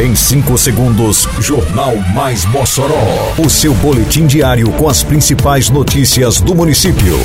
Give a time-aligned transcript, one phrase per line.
[0.00, 3.34] Em 5 segundos, Jornal Mais Mossoró.
[3.36, 7.18] O seu boletim diário com as principais notícias do município.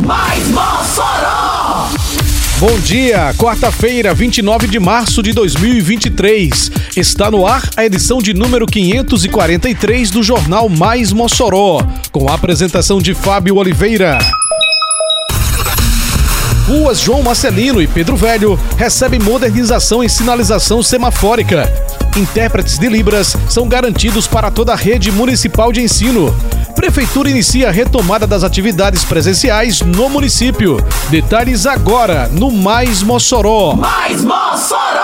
[0.00, 1.90] Mais Mossoró!
[2.58, 6.72] Bom dia, quarta-feira, 29 de março de 2023.
[6.96, 13.00] Está no ar a edição de número 543 do Jornal Mais Mossoró, com a apresentação
[13.00, 14.18] de Fábio Oliveira.
[16.66, 21.70] Ruas João Marcelino e Pedro Velho recebem modernização em sinalização semafórica.
[22.16, 26.34] Intérpretes de Libras são garantidos para toda a rede municipal de ensino.
[26.76, 30.76] Prefeitura inicia a retomada das atividades presenciais no município.
[31.10, 33.74] Detalhes agora no Mais Mossoró.
[33.74, 35.01] Mais Mossoró!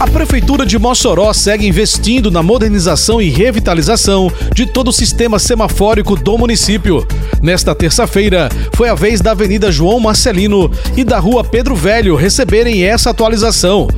[0.00, 6.16] A Prefeitura de Mossoró segue investindo na modernização e revitalização de todo o sistema semafórico
[6.16, 7.06] do município.
[7.42, 12.82] Nesta terça-feira, foi a vez da Avenida João Marcelino e da Rua Pedro Velho receberem
[12.82, 13.88] essa atualização.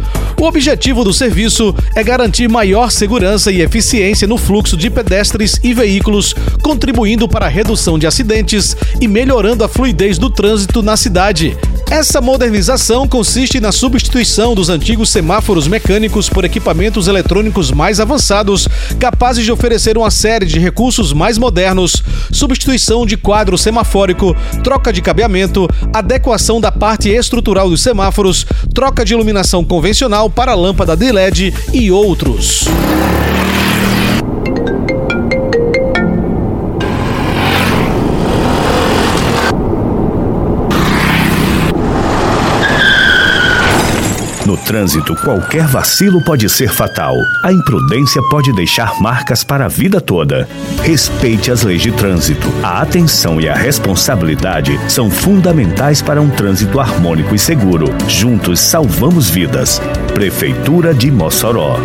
[0.40, 5.72] O objetivo do serviço é garantir maior segurança e eficiência no fluxo de pedestres e
[5.72, 11.56] veículos, contribuindo para a redução de acidentes e melhorando a fluidez do trânsito na cidade.
[11.92, 18.66] Essa modernização consiste na substituição dos antigos semáforos mecânicos por equipamentos eletrônicos mais avançados,
[18.98, 25.02] capazes de oferecer uma série de recursos mais modernos, substituição de quadro semafórico, troca de
[25.02, 31.52] cabeamento, adequação da parte estrutural dos semáforos, troca de iluminação convencional para lâmpada de LED
[31.74, 32.68] e outros.
[44.52, 47.16] No trânsito, qualquer vacilo pode ser fatal.
[47.42, 50.46] A imprudência pode deixar marcas para a vida toda.
[50.82, 52.52] Respeite as leis de trânsito.
[52.62, 57.86] A atenção e a responsabilidade são fundamentais para um trânsito harmônico e seguro.
[58.06, 59.80] Juntos salvamos vidas.
[60.12, 61.78] Prefeitura de Mossoró.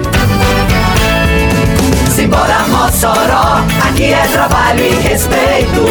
[2.14, 5.86] Simbora Mossoró, aqui é trabalho e respeito.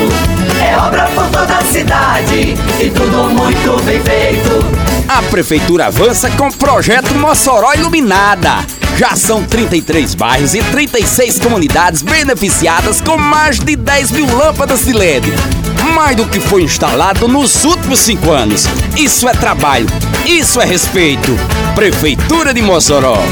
[0.63, 4.86] É obra por toda a cidade e tudo muito bem feito.
[5.09, 8.67] A Prefeitura avança com o projeto Mossoró Iluminada.
[8.97, 14.93] Já são 33 bairros e 36 comunidades beneficiadas com mais de 10 mil lâmpadas de
[14.93, 15.33] LED.
[15.95, 18.67] Mais do que foi instalado nos últimos cinco anos.
[18.97, 19.87] Isso é trabalho,
[20.25, 21.37] isso é respeito.
[21.77, 23.23] Prefeitura de Mossoró.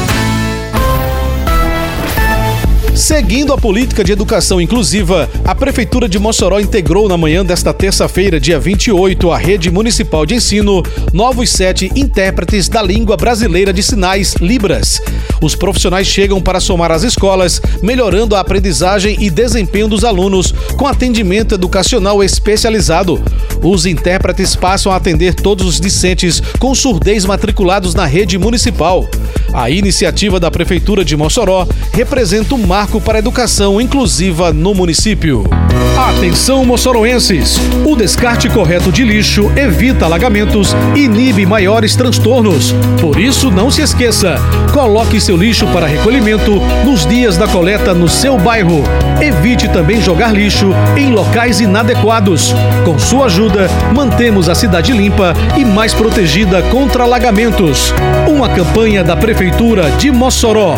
[2.94, 8.38] Seguindo a política de educação inclusiva, a Prefeitura de Mossoró integrou na manhã desta terça-feira,
[8.38, 10.80] dia 28, à rede municipal de ensino
[11.12, 15.02] novos sete intérpretes da língua brasileira de sinais, Libras.
[15.40, 20.86] Os profissionais chegam para somar as escolas, melhorando a aprendizagem e desempenho dos alunos com
[20.86, 23.22] atendimento educacional especializado.
[23.62, 29.08] Os intérpretes passam a atender todos os discentes com surdez matriculados na rede municipal.
[29.52, 35.44] A iniciativa da Prefeitura de Mossoró representa um marco para a educação inclusiva no município.
[35.96, 37.56] Atenção, moçoroenses!
[37.86, 42.74] O descarte correto de lixo evita alagamentos e inibe maiores transtornos.
[43.00, 44.36] Por isso, não se esqueça:
[44.72, 48.82] coloque seu lixo para recolhimento nos dias da coleta no seu bairro.
[49.20, 52.54] Evite também jogar lixo em locais inadequados.
[52.84, 57.92] Com sua ajuda, mantemos a cidade limpa e mais protegida contra alagamentos.
[58.28, 60.76] Uma campanha da Prefeitura de Mossoró.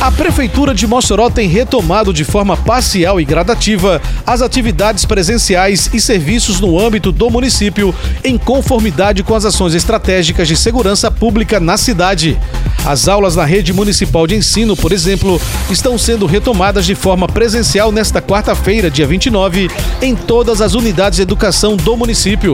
[0.00, 6.00] A Prefeitura de Mossoró tem retomado de forma parcial e gradativa as atividades presenciais e
[6.00, 7.92] serviços no âmbito do município,
[8.22, 12.38] em conformidade com as ações estratégicas de segurança pública na cidade.
[12.86, 17.90] As aulas na rede municipal de ensino, por exemplo, estão sendo retomadas de forma presencial
[17.90, 19.68] nesta quarta-feira, dia 29,
[20.00, 22.52] em todas as unidades de educação do município.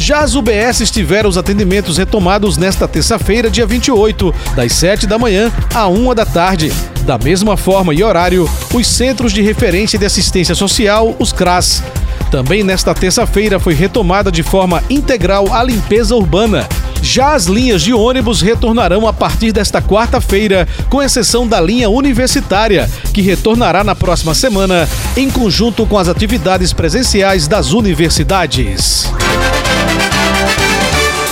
[0.00, 5.52] Já as UBS tiveram os atendimentos retomados nesta terça-feira, dia 28, das 7 da manhã
[5.74, 6.72] à 1 da tarde.
[7.02, 11.82] Da mesma forma e horário, os Centros de Referência de Assistência Social, os CRAS.
[12.30, 16.66] Também nesta terça-feira foi retomada de forma integral a limpeza urbana.
[17.02, 22.90] Já as linhas de ônibus retornarão a partir desta quarta-feira, com exceção da linha universitária,
[23.12, 29.10] que retornará na próxima semana, em conjunto com as atividades presenciais das universidades.